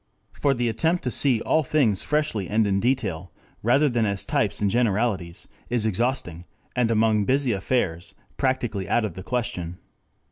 For 0.31 0.55
the 0.55 0.67
attempt 0.67 1.03
to 1.03 1.11
see 1.11 1.41
all 1.41 1.61
things 1.61 2.01
freshly 2.01 2.49
and 2.49 2.65
in 2.65 2.79
detail, 2.79 3.31
rather 3.61 3.87
than 3.87 4.03
as 4.03 4.25
types 4.25 4.59
and 4.59 4.67
generalities, 4.67 5.47
is 5.69 5.85
exhausting, 5.85 6.45
and 6.75 6.89
among 6.89 7.25
busy 7.25 7.51
affairs 7.51 8.15
practically 8.35 8.89
out 8.89 9.05
of 9.05 9.13
the 9.13 9.21
question. 9.21 9.77